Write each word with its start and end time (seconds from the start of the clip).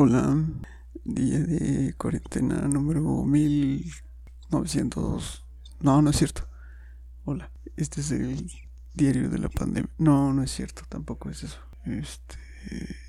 Hola, 0.00 0.46
día 1.02 1.40
de 1.40 1.92
cuarentena 1.94 2.68
número 2.68 3.24
1900. 3.24 5.44
No, 5.80 6.00
no 6.02 6.10
es 6.10 6.16
cierto. 6.16 6.46
Hola, 7.24 7.50
este 7.76 8.02
es 8.02 8.12
el 8.12 8.48
diario 8.94 9.28
de 9.28 9.38
la 9.38 9.48
pandemia. 9.48 9.90
No, 9.98 10.32
no 10.32 10.44
es 10.44 10.52
cierto, 10.52 10.82
tampoco 10.88 11.30
es 11.30 11.42
eso. 11.42 11.58
Este, 11.84 12.36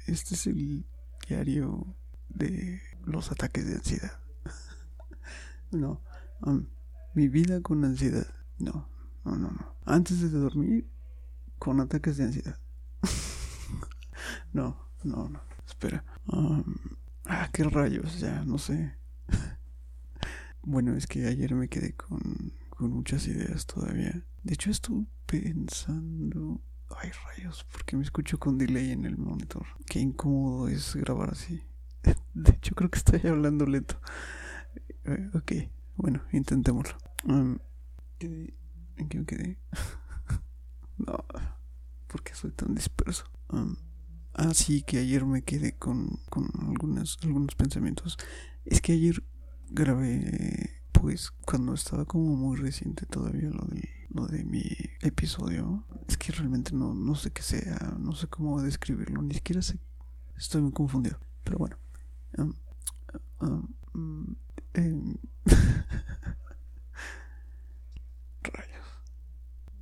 este 0.08 0.34
es 0.34 0.48
el 0.48 0.88
diario 1.28 1.96
de 2.28 2.82
los 3.06 3.32
ataques 3.32 3.68
de 3.68 3.76
ansiedad. 3.76 4.20
no, 5.71 6.02
um, 6.42 6.66
mi 7.14 7.28
vida 7.28 7.62
con 7.62 7.86
ansiedad. 7.86 8.26
No, 8.58 8.90
no, 9.24 9.36
no, 9.36 9.52
no. 9.52 9.76
Antes 9.86 10.21
de 10.21 10.30
dormir, 10.30 10.90
con 11.60 11.82
ataques 11.82 12.18
de 12.18 12.24
ansiedad. 12.24 12.58
no, 14.54 14.90
no, 15.04 15.30
no. 15.30 15.48
Espera. 15.70 16.04
Um, 16.26 16.64
ah, 17.26 17.48
qué 17.54 17.64
rayos, 17.64 18.20
ya, 18.20 18.44
no 18.44 18.58
sé. 18.58 18.98
bueno, 20.64 20.96
es 20.96 21.05
que 21.05 21.27
ayer 21.27 21.54
me 21.54 21.70
quedé 21.70 21.94
con, 21.94 22.54
con 22.72 22.91
muchas 22.91 23.27
ideas 23.27 23.68
todavía. 23.68 24.26
De 24.44 24.54
hecho, 24.55 24.72
estuve 24.72 25.05
pensando. 25.27 26.60
Ay, 26.98 27.12
rayos, 27.27 27.68
porque 27.72 27.96
me 27.96 28.02
escucho 28.02 28.40
con 28.40 28.58
delay 28.58 28.91
en 28.91 29.05
el 29.05 29.18
monitor. 29.20 29.68
Qué 29.86 30.00
incómodo 30.00 30.68
es 30.70 30.96
grabar 30.96 31.30
así. 31.30 31.62
De 32.34 32.52
hecho, 32.52 32.74
creo 32.74 32.90
que 32.90 32.98
estoy 32.98 33.22
hablando 33.30 33.68
lento. 33.68 34.02
Eh, 35.05 35.30
ok, 35.36 35.52
bueno, 35.98 36.24
intentémoslo. 36.32 36.98
Um, 37.26 37.60
¿En 38.20 39.08
qué 39.08 39.20
me 39.20 39.26
quedé? 39.26 39.60
no, 40.98 41.26
¿por 42.08 42.24
qué 42.24 42.34
soy 42.34 42.52
tan 42.52 42.74
disperso? 42.74 43.26
Ah, 44.41 44.53
sí, 44.53 44.84
que 44.84 44.99
ayer 44.99 45.25
me 45.25 45.41
quedé 45.41 45.73
con, 45.73 46.17
con 46.29 46.49
algunos, 46.66 47.20
algunos 47.23 47.55
pensamientos. 47.55 48.17
Es 48.63 48.79
que 48.79 48.93
ayer 48.93 49.21
grabé, 49.70 50.81
pues, 50.93 51.31
cuando 51.46 51.73
estaba 51.73 52.05
como 52.05 52.37
muy 52.37 52.55
reciente 52.55 53.05
todavía 53.05 53.49
lo 53.49 53.65
de, 53.65 53.90
lo 54.07 54.27
de 54.27 54.46
mi 54.46 54.63
episodio. 55.01 55.84
Es 56.07 56.15
que 56.15 56.31
realmente 56.31 56.71
no, 56.73 56.93
no 56.93 57.15
sé 57.15 57.31
qué 57.31 57.41
sea, 57.41 57.98
no 57.99 58.15
sé 58.15 58.27
cómo 58.27 58.62
describirlo, 58.62 59.21
ni 59.21 59.34
siquiera 59.34 59.62
sé. 59.62 59.77
Estoy 60.37 60.62
muy 60.62 60.71
confundido. 60.71 61.20
Pero 61.43 61.57
bueno. 61.57 61.76
Um, 62.37 62.53
um, 63.93 64.35
em, 64.74 65.16
rayos. 68.41 68.88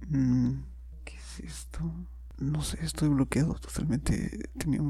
Mm, 0.09 0.63
¿Qué 1.05 1.15
es 1.15 1.39
esto? 1.41 1.93
no 2.39 2.61
sé, 2.61 2.77
estoy 2.97 3.09
bloqueado 3.09 3.53
totalmente. 3.53 4.49
Tenía 4.57 4.81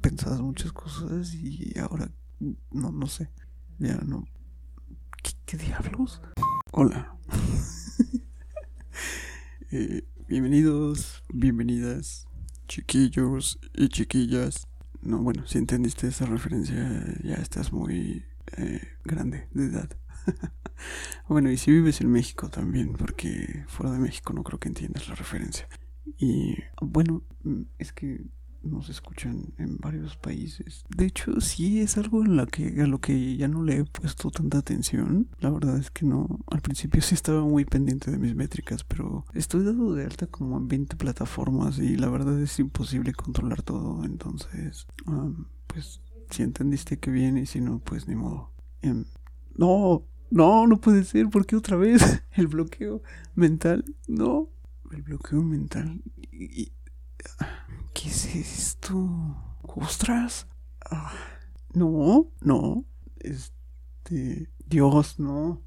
pensadas 0.00 0.40
muchas 0.40 0.72
cosas 0.72 1.34
y 1.34 1.78
ahora 1.78 2.10
no, 2.40 2.90
no 2.90 3.06
sé. 3.06 3.28
Ya 3.78 3.96
no. 3.96 4.26
¿Qué, 5.44 5.58
diablos? 5.58 6.22
Hola. 6.72 7.14
Eh, 9.74 10.06
bienvenidos, 10.28 11.22
bienvenidas, 11.32 12.26
chiquillos 12.68 13.58
y 13.72 13.88
chiquillas. 13.88 14.66
No, 15.00 15.22
bueno, 15.22 15.46
si 15.46 15.56
entendiste 15.56 16.08
esa 16.08 16.26
referencia, 16.26 16.76
ya 17.24 17.36
estás 17.36 17.72
muy 17.72 18.22
eh, 18.58 18.82
grande 19.02 19.48
de 19.52 19.64
edad. 19.64 19.88
bueno, 21.26 21.50
y 21.50 21.56
si 21.56 21.70
vives 21.70 22.02
en 22.02 22.12
México 22.12 22.50
también, 22.50 22.92
porque 22.92 23.64
fuera 23.66 23.92
de 23.92 23.98
México 23.98 24.34
no 24.34 24.42
creo 24.42 24.60
que 24.60 24.68
entiendas 24.68 25.08
la 25.08 25.14
referencia. 25.14 25.66
Y 26.18 26.56
bueno, 26.80 27.22
mm, 27.44 27.62
es 27.78 27.92
que 27.92 28.24
nos 28.62 28.88
escuchan 28.88 29.52
en 29.58 29.76
varios 29.78 30.16
países. 30.16 30.84
De 30.96 31.06
hecho, 31.06 31.40
sí 31.40 31.80
es 31.80 31.96
algo 31.96 32.24
en 32.24 32.36
la 32.36 32.46
que, 32.46 32.80
a 32.80 32.86
lo 32.86 33.00
que 33.00 33.36
ya 33.36 33.48
no 33.48 33.62
le 33.62 33.78
he 33.78 33.84
puesto 33.84 34.30
tanta 34.30 34.58
atención. 34.58 35.28
La 35.40 35.50
verdad 35.50 35.76
es 35.78 35.90
que 35.90 36.06
no. 36.06 36.40
Al 36.50 36.60
principio 36.60 37.02
sí 37.02 37.14
estaba 37.14 37.42
muy 37.42 37.64
pendiente 37.64 38.10
de 38.10 38.18
mis 38.18 38.34
métricas, 38.34 38.84
pero 38.84 39.24
estoy 39.34 39.64
dado 39.64 39.94
de 39.94 40.04
alta 40.04 40.26
como 40.26 40.56
en 40.58 40.68
20 40.68 40.96
plataformas 40.96 41.78
y 41.78 41.96
la 41.96 42.08
verdad 42.08 42.40
es 42.40 42.58
imposible 42.58 43.12
controlar 43.12 43.62
todo. 43.62 44.04
Entonces, 44.04 44.86
pues 45.66 46.00
si 46.30 46.42
entendiste 46.42 46.98
que 46.98 47.10
bien 47.10 47.38
y 47.38 47.46
si 47.46 47.60
no, 47.60 47.80
pues 47.80 48.08
ni 48.08 48.14
modo. 48.14 48.52
Em, 48.80 49.04
no, 49.56 50.04
no, 50.30 50.66
no 50.66 50.80
puede 50.80 51.04
ser. 51.04 51.28
¿Por 51.28 51.46
qué 51.46 51.56
otra 51.56 51.76
vez? 51.76 52.22
El 52.32 52.46
bloqueo 52.46 53.02
mental. 53.34 53.84
No 54.08 54.48
el 54.92 55.02
bloqueo 55.02 55.42
mental. 55.42 56.02
¿Qué 57.94 58.08
es 58.08 58.34
esto? 58.34 59.56
¿Ostras? 59.62 60.46
Ah, 60.90 61.12
no, 61.72 62.30
no. 62.40 62.84
Este. 63.18 64.50
Dios, 64.66 65.18
no. 65.18 65.62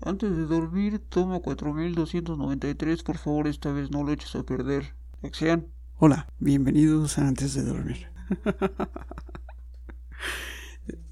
Antes 0.00 0.36
de 0.36 0.46
dormir, 0.46 1.00
toma 1.08 1.40
4293. 1.40 3.02
Por 3.02 3.18
favor, 3.18 3.46
esta 3.46 3.72
vez 3.72 3.90
no 3.90 4.02
lo 4.02 4.12
eches 4.12 4.34
a 4.34 4.42
perder. 4.42 4.94
Acción. 5.22 5.68
Hola, 5.98 6.28
bienvenidos 6.38 7.18
a 7.18 7.26
Antes 7.28 7.54
de 7.54 7.64
dormir. 7.64 8.08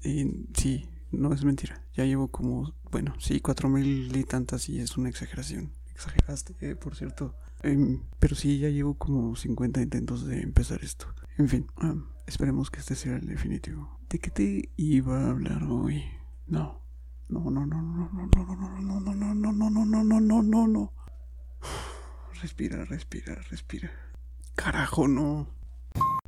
sí, 0.53 0.89
no 1.11 1.33
es 1.33 1.43
mentira. 1.43 1.81
Ya 1.93 2.05
llevo 2.05 2.29
como, 2.29 2.73
bueno, 2.91 3.15
sí, 3.19 3.39
cuatro 3.41 3.69
mil 3.69 4.15
y 4.15 4.23
tantas 4.23 4.69
y 4.69 4.79
es 4.79 4.97
una 4.97 5.09
exageración 5.09 5.71
exageraste, 5.97 6.55
eh, 6.61 6.75
por 6.75 6.95
cierto. 6.95 7.35
Em, 7.63 8.03
pero 8.19 8.35
sí, 8.35 8.59
ya 8.59 8.69
llevo 8.69 8.93
como 8.93 9.35
50 9.35 9.81
intentos 9.81 10.25
de 10.25 10.41
empezar 10.41 10.83
esto. 10.83 11.07
En 11.37 11.49
fin, 11.49 11.67
esperemos 12.27 12.69
que 12.69 12.79
este 12.79 12.95
sea 12.95 13.15
el 13.15 13.25
definitivo. 13.25 13.99
¿De 14.07 14.19
qué 14.19 14.29
te 14.29 14.69
iba 14.77 15.25
a 15.25 15.29
hablar 15.31 15.63
hoy? 15.63 16.03
No. 16.45 16.85
No, 17.29 17.49
no, 17.51 17.65
no, 17.65 17.81
no, 17.81 18.09
no, 18.13 18.25
no, 18.25 18.45
no, 18.45 18.55
no, 18.55 18.79
no, 18.79 18.99
no, 19.01 19.33
no, 19.33 19.53
no, 19.59 19.69
no, 19.69 19.85
no, 19.85 20.03
no, 20.03 20.21
no, 20.21 20.43
no, 20.43 20.67
no. 20.67 20.93
Respira, 22.41 22.85
respira, 22.85 23.35
respira. 23.49 23.91
Carajo, 24.55 25.07
no. 25.07 25.47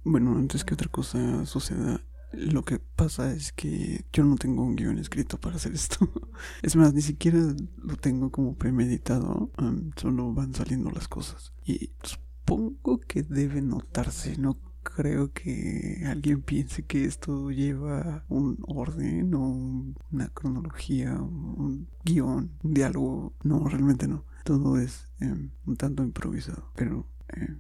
Bueno, 0.04 0.36
antes 0.36 0.66
que 0.66 0.74
otra 0.74 0.90
cosa 0.90 1.46
suceda, 1.46 2.02
lo 2.32 2.64
que 2.64 2.80
pasa 2.80 3.34
es 3.34 3.52
que 3.52 4.06
yo 4.14 4.24
no 4.24 4.36
tengo 4.36 4.64
un 4.64 4.76
guion 4.76 5.00
escrito 5.00 5.40
para 5.40 5.56
hacer 5.56 5.74
esto. 5.74 6.10
Es 6.62 6.76
más, 6.76 6.94
ni 6.94 7.02
siquiera 7.02 7.40
lo 7.84 7.96
tengo 7.96 8.32
como 8.32 8.56
premeditado. 8.56 9.52
solo 9.96 10.34
van 10.34 10.54
saliendo 10.54 10.92
las 10.92 11.08
cosas. 11.08 11.54
Y 11.66 11.92
supongo 12.04 13.00
que 13.00 13.24
debe 13.24 13.62
notarse. 13.62 14.38
No 14.38 14.58
creo 14.84 15.32
que 15.34 16.04
alguien 16.06 16.42
piense 16.42 16.84
que 16.84 17.06
esto 17.06 17.52
lleva 17.52 18.26
un 18.30 18.58
orden 18.68 19.34
o 19.34 19.94
una 20.12 20.28
cronología, 20.30 21.14
un 21.14 21.88
guion, 22.06 22.52
un 22.64 22.74
diálogo. 22.74 23.34
No, 23.44 23.68
realmente 23.68 24.08
no. 24.08 24.26
Todo 24.44 24.78
es 24.78 25.08
em, 25.20 25.50
un 25.66 25.76
tanto 25.78 26.04
improvisado. 26.04 26.72
Pero, 26.76 27.08
eh, 27.30 27.58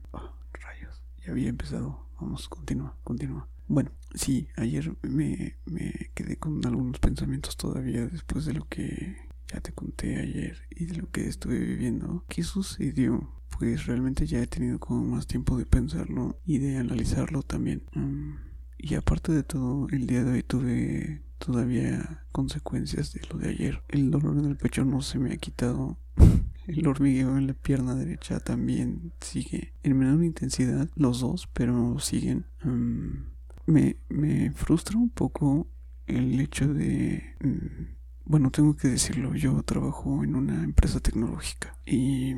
rayos, 0.54 1.04
ya 1.26 1.32
había 1.32 1.50
empezado. 1.50 2.08
Vamos, 2.20 2.48
continúa, 2.50 2.96
continúa. 3.04 3.48
Bueno, 3.70 3.92
sí, 4.16 4.48
ayer 4.58 4.98
me, 5.04 5.58
me 5.66 5.94
quedé 6.16 6.38
con 6.38 6.66
algunos 6.66 7.00
pensamientos 7.00 7.56
todavía 7.56 8.08
después 8.08 8.46
de 8.46 8.54
lo 8.54 8.68
que 8.68 9.16
ya 9.54 9.62
te 9.62 9.74
conté 9.74 10.18
ayer 10.18 10.58
y 10.72 10.88
de 10.88 10.98
lo 10.98 11.12
que 11.12 11.28
estuve 11.28 11.60
viviendo. 11.60 12.26
¿Qué 12.28 12.42
sucedió? 12.42 13.32
Pues 13.60 13.86
realmente 13.86 14.26
ya 14.26 14.42
he 14.42 14.48
tenido 14.48 14.80
como 14.80 15.04
más 15.06 15.28
tiempo 15.28 15.56
de 15.56 15.68
pensarlo 15.68 16.40
y 16.46 16.58
de 16.58 16.78
analizarlo 16.78 17.44
también. 17.44 17.84
Mm, 17.94 18.38
y 18.80 18.96
aparte 18.96 19.34
de 19.34 19.44
todo, 19.44 19.88
el 19.90 20.08
día 20.08 20.24
de 20.24 20.32
hoy 20.32 20.42
tuve 20.44 21.22
todavía 21.38 22.26
consecuencias 22.32 23.14
de 23.14 23.22
lo 23.32 23.38
de 23.38 23.50
ayer. 23.50 23.84
El 23.88 24.10
dolor 24.10 24.36
en 24.40 24.46
el 24.46 24.58
pecho 24.58 24.84
no 24.84 25.04
se 25.04 25.20
me 25.20 25.32
ha 25.32 25.38
quitado. 25.38 26.00
El 26.66 26.88
hormigueo 26.88 27.38
en 27.38 27.48
la 27.48 27.54
pierna 27.54 27.96
derecha 27.96 28.40
también 28.40 29.12
sigue 29.22 29.74
en 29.82 29.98
menor 29.98 30.24
intensidad, 30.24 30.88
los 30.96 31.20
dos, 31.20 31.48
pero 31.54 31.98
siguen. 32.00 32.46
Mm, 32.64 33.39
me, 33.70 33.98
me 34.10 34.52
frustra 34.52 34.98
un 34.98 35.10
poco 35.10 35.68
el 36.08 36.40
hecho 36.40 36.68
de... 36.74 37.36
Mm, 37.42 37.96
bueno, 38.26 38.52
tengo 38.52 38.76
que 38.76 38.88
decirlo, 38.88 39.34
yo 39.36 39.64
trabajo 39.64 40.24
en 40.24 40.36
una 40.36 40.64
empresa 40.64 41.00
tecnológica 41.00 41.76
y 41.86 42.36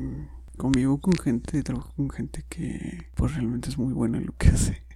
convivo 0.56 1.00
con 1.00 1.14
gente, 1.14 1.62
trabajo 1.62 1.92
con 1.94 2.08
gente 2.08 2.44
que 2.48 3.10
pues 3.14 3.34
realmente 3.34 3.68
es 3.68 3.76
muy 3.76 3.92
buena 3.92 4.18
en 4.18 4.26
lo 4.26 4.36
que 4.36 4.48
hace. 4.48 4.86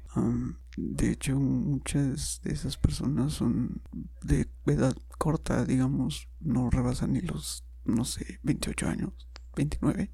de 0.77 1.11
hecho, 1.11 1.39
muchas 1.39 2.41
de 2.45 2.53
esas 2.53 2.79
personas 2.79 3.35
son 3.35 3.83
de 4.23 4.49
edad 4.67 4.97
corta, 5.19 5.65
digamos, 5.67 6.29
no 6.41 6.71
rebasan 6.71 7.13
ni 7.13 7.21
los, 7.21 7.67
no 7.85 8.05
sé, 8.07 8.41
28 8.43 8.89
años, 8.89 9.13
29. 9.55 10.11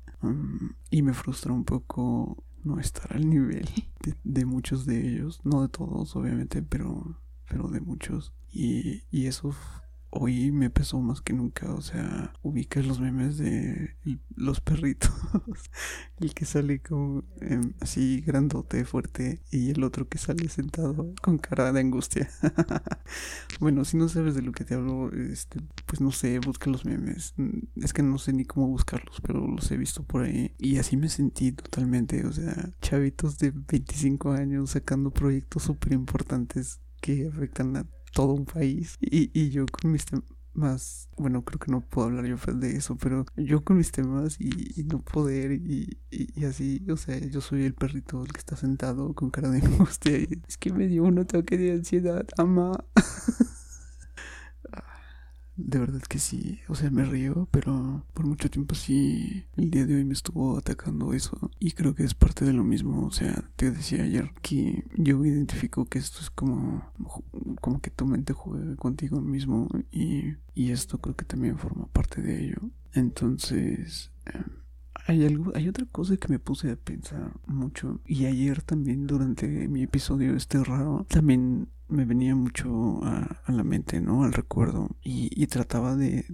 y 0.91 1.03
me 1.03 1.15
frustra 1.15 1.53
un 1.53 1.65
poco 1.65 2.45
no 2.65 2.79
estar 2.79 3.15
al 3.15 3.29
nivel 3.29 3.69
de, 4.25 4.45
muchos 4.45 4.87
de 4.87 5.07
ellos, 5.09 5.41
no 5.45 5.63
de 5.63 5.69
todos 5.69 6.15
obviamente, 6.17 6.63
pero, 6.63 7.21
pero 7.49 7.69
de 7.69 7.81
muchos. 7.81 8.33
Y, 8.51 9.03
y 9.11 9.27
eso 9.27 9.55
hoy 10.15 10.53
me 10.53 10.71
pesó 10.71 11.01
más 11.01 11.23
que 11.23 11.33
nunca. 11.33 11.73
O 11.75 11.81
sea, 11.81 12.33
ubicas 12.43 12.87
los 12.87 13.01
memes 13.01 13.39
de 13.39 13.97
los 14.37 14.61
perritos. 14.61 15.11
el 16.21 16.35
que 16.35 16.45
sale 16.45 16.81
como 16.81 17.25
em, 17.41 17.73
así 17.81 18.21
grandote, 18.21 18.85
fuerte, 18.85 19.43
y 19.51 19.71
el 19.71 19.83
otro 19.83 20.09
que 20.09 20.19
sale 20.19 20.49
sentado 20.49 21.13
con 21.23 21.39
cara 21.39 21.73
de 21.73 21.81
angustia. 21.81 22.31
bueno, 23.61 23.85
si 23.85 23.97
no 23.97 24.09
sabes 24.09 24.35
de 24.35 24.43
lo 24.43 24.53
que 24.53 24.65
te 24.65 24.75
hablo, 24.75 25.11
este, 25.13 25.61
pues 25.87 26.01
no 26.01 26.13
sé, 26.13 26.39
busca 26.39 26.71
los 26.71 26.85
memes. 26.85 27.35
Es 27.77 27.93
que 27.93 28.03
no 28.03 28.19
sé 28.19 28.33
ni 28.35 28.45
cómo 28.45 28.69
buscarlos, 28.69 29.21
pero 29.23 29.47
los 29.47 29.71
he 29.71 29.77
visto 29.77 30.05
por 30.05 30.23
ahí. 30.23 30.55
Y 30.59 30.77
así 30.77 30.97
me 30.97 31.09
sentí 31.09 31.53
totalmente. 31.53 32.25
O 32.27 32.33
sea, 32.33 32.71
chavitos 32.83 33.39
de 33.39 33.51
25 33.51 34.33
años 34.33 34.71
sacando 34.71 35.11
proyectos 35.11 35.63
súper 35.63 35.95
importantes 35.95 36.81
que 37.01 37.27
afectan 37.27 37.77
a 37.77 37.87
todo 38.13 38.33
un 38.35 38.45
país. 38.45 38.97
Y, 39.01 39.31
y 39.39 39.51
yo 39.51 39.67
con 39.67 39.93
mis 39.93 40.05
temas, 40.05 41.09
bueno, 41.17 41.45
creo 41.45 41.59
que 41.59 41.73
no 41.73 41.81
puedo 41.81 42.09
hablar 42.09 42.27
yo 42.27 42.37
de 42.55 42.77
eso, 42.77 42.97
pero 42.97 43.25
yo 43.37 43.65
con 43.65 43.79
mis 43.79 43.91
temas 43.91 44.41
y, 44.41 44.85
no 44.85 45.01
poder 45.01 45.53
y, 45.53 45.99
y, 46.11 46.45
así, 46.45 46.85
o 46.91 46.97
sea, 46.97 47.19
yo 47.19 47.41
soy 47.41 47.65
el 47.65 47.75
perrito 47.75 48.23
el 48.23 48.33
que 48.33 48.39
está 48.39 48.57
sentado 48.57 49.15
con 49.15 49.31
cara 49.31 49.51
de 49.51 49.59
angustia. 49.67 50.13
Es 50.47 50.57
que 50.59 50.73
me 50.73 50.87
dio 50.87 51.05
un 51.05 51.19
ataque 51.19 51.59
de 51.59 51.73
ansiedad, 51.73 52.27
ama. 52.37 52.85
De 55.65 55.79
verdad 55.79 56.03
que 56.03 56.19
sí, 56.19 56.61
o 56.69 56.75
sea, 56.75 56.91
me 56.91 57.05
río, 57.05 57.49
pero 57.51 58.05
por 58.15 58.27
mucho 58.27 58.51
tiempo 58.51 58.75
sí, 58.75 59.45
el 59.57 59.71
día 59.71 59.87
de 59.87 59.95
hoy 59.95 60.05
me 60.05 60.13
estuvo 60.13 60.59
atacando 60.59 61.13
eso. 61.13 61.51
Y 61.59 61.73
creo 61.73 61.95
que 61.95 62.05
es 62.05 62.15
parte 62.15 62.45
de 62.45 62.53
lo 62.53 62.65
mismo, 62.65 63.07
o 63.07 63.13
sea, 63.13 63.45
te 63.57 63.71
decía 63.71 64.03
ayer 64.03 64.33
que 64.43 64.85
yo 64.97 65.25
identifico 65.25 65.85
que 65.85 65.99
esto 65.99 66.21
es 66.21 66.31
como, 66.31 66.91
como 67.61 67.81
que 67.81 67.91
tu 67.91 68.07
mente 68.07 68.33
juega 68.33 68.75
contigo 68.77 69.21
mismo 69.21 69.69
y, 69.91 70.35
y 70.55 70.73
esto 70.73 70.99
creo 70.99 71.17
que 71.17 71.25
también 71.25 71.59
forma 71.59 71.87
parte 71.87 72.23
de 72.23 72.47
ello. 72.47 72.59
Entonces... 72.93 74.11
Em, 74.27 74.63
hay 75.07 75.25
algo, 75.25 75.53
hay 75.55 75.69
otra 75.69 75.87
cosa 75.87 76.17
que 76.17 76.29
me 76.29 76.39
puse 76.39 76.71
a 76.71 76.77
pensar 76.77 77.33
mucho 77.47 78.01
y 78.07 78.27
ayer 78.27 78.63
también 78.63 79.07
durante 79.07 79.67
mi 79.67 79.83
episodio 79.83 80.37
este 80.37 80.63
raro 80.63 81.07
también 81.09 81.69
me 81.93 82.05
venía 82.05 82.35
mucho 82.35 83.01
a, 83.05 83.43
la 83.49 83.65
mente, 83.65 84.01
¿no? 84.01 84.25
Al 84.25 84.33
recuerdo. 84.33 84.89
Y, 85.03 85.47
trataba 85.47 85.97
de, 85.97 86.25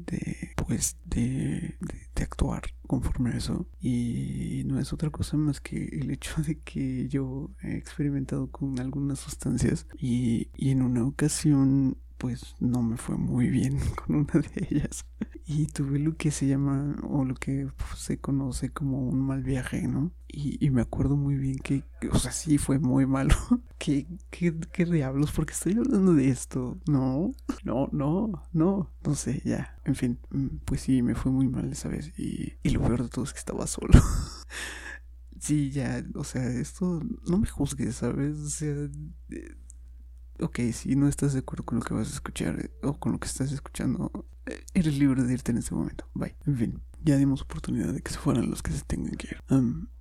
pues, 0.56 0.96
de, 1.04 1.76
de, 2.14 2.22
actuar 2.22 2.62
conforme 2.86 3.30
a 3.30 3.36
eso. 3.36 3.66
Y 3.80 4.62
no 4.66 4.78
es 4.78 4.92
otra 4.92 5.10
cosa 5.10 5.36
más 5.36 5.60
que 5.60 5.84
el 5.86 6.10
hecho 6.10 6.40
de 6.42 6.58
que 6.60 7.08
yo 7.08 7.50
he 7.62 7.76
experimentado 7.76 8.50
con 8.50 8.78
algunas 8.78 9.18
sustancias 9.18 9.86
y, 9.98 10.48
y 10.56 10.70
en 10.70 10.82
una 10.82 11.04
ocasión 11.04 11.98
pues 12.18 12.56
no 12.58 12.82
me 12.82 12.96
fue 12.96 13.16
muy 13.16 13.48
bien 13.48 13.78
con 14.06 14.16
una 14.16 14.32
de 14.34 14.68
ellas. 14.70 15.06
Y 15.50 15.64
tuve 15.64 15.98
lo 15.98 16.14
que 16.14 16.30
se 16.30 16.46
llama, 16.46 16.94
o 17.02 17.24
lo 17.24 17.34
que 17.34 17.68
se 17.96 18.18
conoce 18.18 18.70
como 18.70 19.08
un 19.08 19.18
mal 19.18 19.42
viaje, 19.42 19.88
¿no? 19.88 20.12
Y, 20.28 20.68
me 20.68 20.82
acuerdo 20.82 21.16
muy 21.16 21.36
bien 21.36 21.58
que, 21.58 21.84
o 22.12 22.18
sea, 22.18 22.32
sí 22.32 22.58
fue 22.58 22.78
muy 22.78 23.06
malo. 23.06 23.34
¿Qué, 23.78 24.06
qué, 24.28 24.54
qué 24.70 24.84
diablos? 24.84 25.32
porque 25.32 25.54
estoy 25.54 25.72
hablando 25.72 26.12
de 26.12 26.28
esto? 26.28 26.78
No, 26.86 27.32
no, 27.64 27.88
no, 27.92 28.42
no, 28.52 28.90
no 29.02 29.14
sé, 29.14 29.40
ya. 29.42 29.80
En 29.86 29.94
fin, 29.94 30.18
mm, 30.28 30.58
pues 30.66 30.82
sí, 30.82 31.00
me 31.00 31.14
fue 31.14 31.32
muy 31.32 31.48
mal 31.48 31.72
esa 31.72 31.88
vez. 31.88 32.12
Y, 32.18 32.52
y 32.62 32.68
lo 32.68 32.82
peor 32.82 33.04
de 33.04 33.08
todo 33.08 33.24
es 33.24 33.32
que 33.32 33.38
estaba 33.38 33.66
solo. 33.66 33.98
sí, 35.40 35.70
ya, 35.70 36.04
o 36.14 36.24
sea, 36.24 36.44
esto 36.44 37.00
no 37.26 37.38
me 37.38 37.48
juzgues, 37.48 37.94
¿sabes? 37.96 38.36
O 38.36 38.50
sea, 38.50 38.74
eh, 39.30 39.56
ok, 40.40 40.60
si 40.72 40.96
no 40.96 41.08
estás 41.08 41.32
de 41.32 41.40
acuerdo 41.40 41.64
con 41.64 41.78
lo 41.78 41.84
que 41.84 41.94
vas 41.94 42.10
a 42.10 42.14
escuchar 42.14 42.60
eh, 42.60 42.70
o 42.82 42.94
con 42.94 43.12
lo 43.12 43.18
que 43.18 43.28
estás 43.28 43.52
escuchando, 43.52 44.26
eh, 44.46 44.64
eres 44.74 44.98
libre 44.98 45.22
de 45.22 45.32
irte 45.32 45.52
en 45.52 45.58
este 45.58 45.74
momento. 45.74 46.06
Bye. 46.14 46.36
En 46.46 46.56
fin, 46.56 46.80
ya 47.04 47.16
dimos 47.16 47.42
oportunidad 47.42 47.92
de 47.92 48.00
que 48.00 48.10
se 48.10 48.18
fueran 48.18 48.50
los 48.50 48.62
que 48.62 48.72
se 48.72 48.84
tengan 48.84 49.14
que 49.16 49.28
ir. 49.28 49.42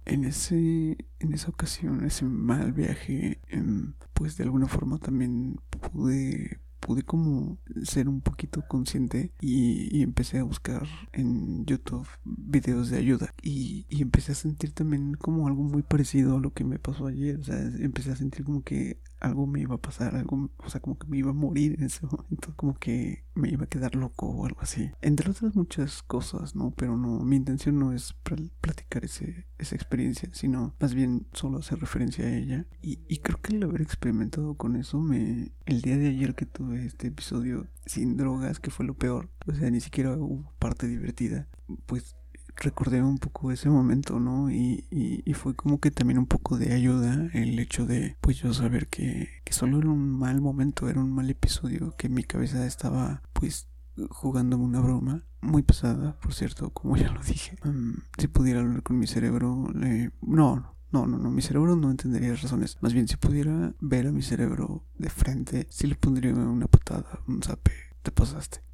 en 0.05 0.23
ese, 0.23 0.97
en 1.19 1.33
esa 1.33 1.49
ocasión, 1.49 2.05
ese 2.05 2.25
mal 2.25 2.71
viaje, 2.71 3.41
em, 3.47 3.93
pues 4.13 4.37
de 4.37 4.43
alguna 4.43 4.67
forma 4.67 4.97
también 4.97 5.59
pude 5.91 6.59
pude 6.79 7.03
como 7.03 7.57
ser 7.83 8.07
un 8.07 8.21
poquito 8.21 8.63
consciente 8.67 9.33
y, 9.41 10.01
empecé 10.01 10.39
a 10.39 10.43
buscar 10.43 10.87
en 11.11 11.65
YouTube 11.65 12.07
videos 12.23 12.89
de 12.89 12.97
ayuda 12.97 13.33
y, 13.41 13.85
y, 13.89 14.01
empecé 14.01 14.31
a 14.31 14.35
sentir 14.35 14.71
también 14.71 15.15
como 15.15 15.47
algo 15.47 15.63
muy 15.63 15.81
parecido 15.81 16.37
a 16.37 16.39
lo 16.39 16.53
que 16.53 16.63
me 16.63 16.79
pasó 16.79 17.07
ayer, 17.07 17.39
o 17.39 17.43
sea, 17.43 17.59
empecé 17.59 18.11
a 18.11 18.15
sentir 18.15 18.45
como 18.45 18.63
que 18.63 19.01
algo 19.19 19.47
me 19.47 19.61
iba 19.61 19.75
a 19.75 19.81
pasar, 19.81 20.15
algo, 20.15 20.49
o 20.57 20.69
sea, 20.69 20.81
como 20.81 20.97
que 20.97 21.07
me 21.07 21.17
iba 21.17 21.31
a 21.31 21.33
morir 21.33 21.75
en 21.77 21.85
ese 21.85 22.05
momento, 22.05 22.53
como 22.55 22.77
que 22.77 23.23
me 23.35 23.49
iba 23.49 23.65
a 23.65 23.69
quedar 23.69 23.95
loco 23.95 24.27
o 24.27 24.45
algo 24.45 24.61
así. 24.61 24.91
Entre 25.01 25.29
otras 25.29 25.55
muchas 25.55 26.03
cosas, 26.03 26.55
¿no? 26.55 26.71
Pero 26.71 26.97
no, 26.97 27.19
mi 27.19 27.35
intención 27.35 27.79
no 27.79 27.93
es 27.93 28.13
platicar 28.61 29.05
ese, 29.05 29.45
esa 29.57 29.75
experiencia, 29.75 30.29
sino 30.33 30.75
más 30.79 30.93
bien 30.93 31.27
solo 31.33 31.59
hacer 31.59 31.79
referencia 31.79 32.25
a 32.25 32.35
ella. 32.35 32.65
Y, 32.81 32.99
y 33.07 33.19
creo 33.19 33.41
que 33.41 33.55
el 33.55 33.63
haber 33.63 33.81
experimentado 33.81 34.55
con 34.55 34.75
eso 34.75 34.99
me... 34.99 35.51
El 35.65 35.81
día 35.81 35.97
de 35.97 36.07
ayer 36.07 36.33
que 36.33 36.45
tuve 36.45 36.85
este 36.85 37.07
episodio 37.07 37.67
sin 37.85 38.17
drogas, 38.17 38.59
que 38.59 38.71
fue 38.71 38.85
lo 38.85 38.95
peor, 38.95 39.29
o 39.45 39.53
sea, 39.53 39.69
ni 39.69 39.81
siquiera 39.81 40.15
hubo 40.17 40.53
parte 40.59 40.87
divertida, 40.87 41.47
pues 41.85 42.15
recordé 42.57 43.01
un 43.01 43.17
poco 43.17 43.51
ese 43.51 43.69
momento, 43.69 44.19
¿no? 44.19 44.49
Y, 44.51 44.85
y, 44.89 45.33
fue 45.33 45.55
como 45.55 45.79
que 45.79 45.91
también 45.91 46.17
un 46.17 46.25
poco 46.25 46.57
de 46.57 46.73
ayuda 46.73 47.29
el 47.33 47.59
hecho 47.59 47.85
de, 47.85 48.17
pues 48.21 48.37
yo 48.37 48.53
saber 48.53 48.87
que, 48.87 49.29
que 49.43 49.53
solo 49.53 49.79
era 49.79 49.89
un 49.89 50.09
mal 50.09 50.41
momento, 50.41 50.89
era 50.89 50.99
un 50.99 51.11
mal 51.11 51.29
episodio, 51.29 51.93
que 51.97 52.09
mi 52.09 52.23
cabeza 52.23 52.65
estaba, 52.65 53.21
pues, 53.33 53.67
jugándome 54.09 54.63
una 54.63 54.79
broma 54.79 55.23
muy 55.41 55.63
pesada, 55.63 56.19
por 56.19 56.33
cierto, 56.33 56.71
como 56.71 56.97
ya 56.97 57.11
lo 57.11 57.21
dije. 57.21 57.57
Mm, 57.63 57.93
si 58.17 58.27
pudiera 58.27 58.61
hablar 58.61 58.83
con 58.83 58.97
mi 58.99 59.07
cerebro, 59.07 59.69
le... 59.73 60.11
no, 60.21 60.75
no, 60.91 61.05
no, 61.05 61.17
no, 61.17 61.29
mi 61.29 61.41
cerebro 61.41 61.75
no 61.75 61.91
entendería 61.91 62.29
las 62.29 62.41
razones. 62.41 62.77
Más 62.81 62.93
bien, 62.93 63.07
si 63.07 63.17
pudiera 63.17 63.73
ver 63.79 64.07
a 64.07 64.11
mi 64.11 64.21
cerebro 64.21 64.83
de 64.97 65.09
frente, 65.09 65.67
sí 65.69 65.87
le 65.87 65.95
pondría 65.95 66.33
una 66.33 66.67
patada, 66.67 67.19
un 67.27 67.41
zape. 67.41 67.71
Te 68.01 68.11
pasaste. 68.11 68.66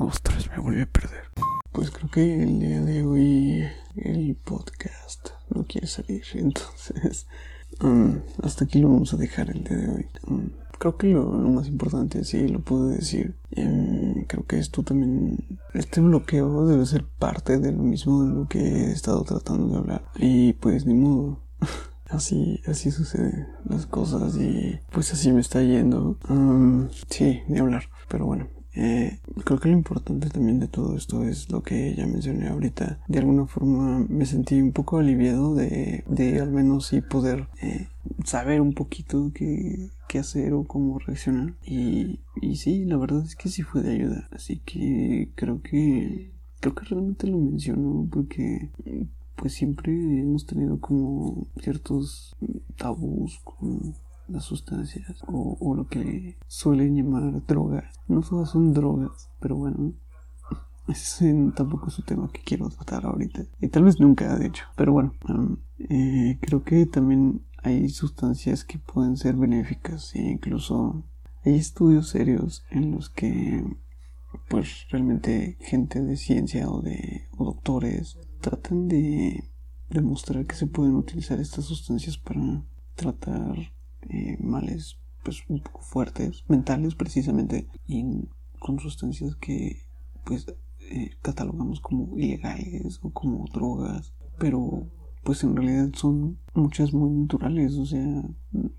Ostras, 0.00 0.48
me 0.50 0.62
volví 0.62 0.80
a 0.80 0.86
perder. 0.86 1.24
Pues 1.72 1.90
creo 1.90 2.08
que 2.08 2.42
el 2.44 2.60
día 2.60 2.80
de 2.82 3.04
hoy 3.04 3.64
el 3.96 4.36
podcast 4.36 5.30
no 5.50 5.64
quiere 5.64 5.88
salir, 5.88 6.22
entonces 6.34 7.26
um, 7.80 8.20
hasta 8.40 8.64
aquí 8.64 8.78
lo 8.78 8.90
vamos 8.90 9.12
a 9.12 9.16
dejar 9.16 9.50
el 9.50 9.64
día 9.64 9.76
de 9.76 9.88
hoy. 9.88 10.06
Um, 10.28 10.50
creo 10.78 10.96
que 10.96 11.08
lo, 11.08 11.26
más 11.26 11.66
importante, 11.66 12.22
sí, 12.22 12.46
lo 12.46 12.60
puedo 12.60 12.86
decir. 12.86 13.34
Um, 13.56 14.22
creo 14.28 14.46
que 14.46 14.60
esto 14.60 14.84
también, 14.84 15.58
este 15.74 16.00
bloqueo 16.00 16.64
debe 16.68 16.86
ser 16.86 17.04
parte 17.04 17.58
de 17.58 17.72
lo 17.72 17.82
mismo 17.82 18.22
de 18.22 18.34
lo 18.34 18.46
que 18.46 18.60
he 18.60 18.92
estado 18.92 19.24
tratando 19.24 19.66
de 19.66 19.78
hablar. 19.78 20.04
Y 20.16 20.52
pues 20.52 20.86
ni 20.86 20.94
modo. 20.94 21.40
Así, 22.08 22.62
así 22.66 22.90
suceden 22.90 23.48
las 23.66 23.84
cosas 23.84 24.34
y 24.38 24.80
pues 24.90 25.12
así 25.12 25.30
me 25.30 25.42
está 25.42 25.60
yendo. 25.62 26.16
sí, 27.10 27.42
ni 27.48 27.58
hablar. 27.58 27.90
Pero 28.08 28.24
bueno, 28.24 28.48
eh, 28.80 29.18
creo 29.44 29.58
que 29.58 29.68
lo 29.68 29.76
importante 29.76 30.30
también 30.30 30.60
de 30.60 30.68
todo 30.68 30.96
esto 30.96 31.24
es 31.24 31.50
lo 31.50 31.62
que 31.62 31.96
ya 31.96 32.06
mencioné 32.06 32.46
ahorita. 32.46 33.00
De 33.08 33.18
alguna 33.18 33.46
forma 33.46 34.06
me 34.08 34.24
sentí 34.24 34.60
un 34.60 34.72
poco 34.72 34.98
aliviado 34.98 35.56
de, 35.56 36.04
de 36.06 36.40
al 36.40 36.52
menos 36.52 36.86
sí 36.86 37.00
poder 37.00 37.48
eh, 37.60 37.88
saber 38.24 38.60
un 38.60 38.74
poquito 38.74 39.32
qué, 39.34 39.88
qué, 40.06 40.20
hacer 40.20 40.52
o 40.52 40.62
cómo 40.62 41.00
reaccionar. 41.00 41.54
Y, 41.64 42.20
y 42.40 42.56
sí, 42.56 42.84
la 42.84 42.96
verdad 42.98 43.24
es 43.24 43.34
que 43.34 43.48
sí 43.48 43.62
fue 43.62 43.82
de 43.82 43.94
ayuda. 43.94 44.28
Así 44.30 44.60
que 44.64 45.30
creo 45.34 45.60
que 45.60 46.30
creo 46.60 46.74
que 46.76 46.84
realmente 46.84 47.26
lo 47.26 47.38
menciono 47.38 48.08
porque 48.10 48.70
pues 49.34 49.54
siempre 49.54 49.92
hemos 49.92 50.46
tenido 50.46 50.80
como 50.80 51.48
ciertos 51.60 52.36
tabús 52.76 53.40
como 53.42 53.94
las 54.28 54.44
sustancias 54.44 55.22
o, 55.26 55.74
lo 55.74 55.86
que 55.88 56.38
suelen 56.46 56.96
llamar 56.96 57.44
drogas. 57.46 57.94
No 58.06 58.20
todas 58.20 58.50
son 58.50 58.72
drogas, 58.72 59.30
pero 59.40 59.56
bueno, 59.56 59.94
ese 60.88 61.34
tampoco 61.54 61.88
es 61.88 61.98
un 61.98 62.04
tema 62.04 62.30
que 62.32 62.42
quiero 62.42 62.68
tratar 62.68 63.06
ahorita. 63.06 63.44
Y 63.60 63.68
tal 63.68 63.84
vez 63.84 64.00
nunca, 64.00 64.36
de 64.36 64.46
hecho. 64.46 64.64
Pero 64.76 64.92
bueno, 64.92 65.12
eh, 65.78 66.38
creo 66.40 66.62
que 66.64 66.86
también 66.86 67.42
hay 67.62 67.88
sustancias 67.88 68.64
que 68.64 68.78
pueden 68.78 69.16
ser 69.16 69.36
benéficas 69.36 70.14
e 70.14 70.20
incluso 70.20 71.04
hay 71.44 71.54
estudios 71.54 72.08
serios 72.08 72.64
en 72.70 72.92
los 72.92 73.10
que 73.10 73.64
pues 74.48 74.86
realmente 74.90 75.56
gente 75.60 76.02
de 76.02 76.16
ciencia 76.16 76.68
o 76.70 76.82
de 76.82 77.28
o 77.36 77.44
doctores 77.44 78.18
tratan 78.40 78.88
de 78.88 79.44
demostrar 79.88 80.46
que 80.46 80.54
se 80.54 80.66
pueden 80.66 80.94
utilizar 80.94 81.40
estas 81.40 81.64
sustancias 81.64 82.18
para 82.18 82.62
tratar 82.94 83.72
eh, 84.08 84.36
males 84.40 84.98
pues 85.22 85.42
un 85.48 85.60
poco 85.60 85.80
fuertes, 85.82 86.44
mentales 86.48 86.94
precisamente, 86.94 87.68
y 87.86 88.04
con 88.58 88.78
sustancias 88.78 89.36
que 89.36 89.82
pues 90.24 90.46
eh, 90.90 91.10
catalogamos 91.22 91.80
como 91.80 92.16
ilegales 92.16 92.98
o 93.02 93.10
como 93.10 93.44
drogas, 93.52 94.14
pero 94.38 94.86
pues 95.24 95.44
en 95.44 95.56
realidad 95.56 95.90
son 95.94 96.38
muchas 96.54 96.94
muy 96.94 97.10
naturales, 97.10 97.74
o 97.76 97.84
sea, 97.84 98.22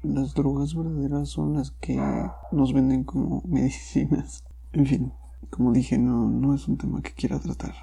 las 0.02 0.34
drogas 0.34 0.74
verdaderas 0.74 1.30
son 1.30 1.54
las 1.54 1.72
que 1.72 2.02
nos 2.52 2.74
venden 2.74 3.04
como 3.04 3.44
medicinas. 3.48 4.44
En 4.74 4.86
fin, 4.86 5.14
como 5.52 5.72
dije, 5.72 5.98
no, 5.98 6.30
no 6.30 6.56
es 6.56 6.68
un 6.68 6.78
tema 6.78 7.02
que 7.02 7.12
quiera 7.12 7.40
tratar. 7.40 7.76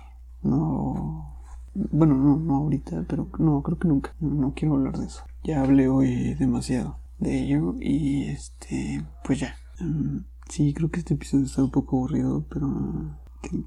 No. 0.43 1.37
Bueno, 1.75 2.17
no, 2.17 2.37
no 2.37 2.57
ahorita, 2.57 3.05
pero 3.07 3.29
no, 3.39 3.63
creo 3.63 3.79
que 3.79 3.89
nunca. 3.89 4.15
No, 4.19 4.55
quiero 4.55 4.75
hablar 4.75 4.99
de 4.99 5.07
eso. 5.07 5.23
Ya 5.45 5.61
hablé 5.63 5.89
hoy 5.89 6.35
demasiado 6.35 6.97
de 7.19 7.41
ello 7.41 7.75
y 7.81 8.25
este, 8.25 9.05
pues 9.25 9.41
ya. 9.41 9.57
Mm, 9.81 10.25
sí, 10.49 10.73
creo 10.75 10.91
que 10.91 11.01
este 11.01 11.15
episodio 11.15 11.47
está 11.47 11.63
un 11.63 11.71
poco 11.71 11.97
aburrido, 11.97 12.47
pero 12.49 13.19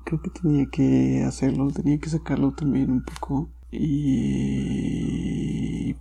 creo 0.05 0.21
que 0.21 0.29
tenía 0.29 0.65
que 0.67 1.23
hacerlo, 1.23 1.71
tenía 1.71 1.97
que 1.99 2.09
sacarlo 2.09 2.53
también 2.53 2.91
un 2.91 3.03
poco. 3.03 3.49
Y 3.71 5.09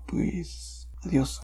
pues, 0.06 0.88
adiós. 1.04 1.40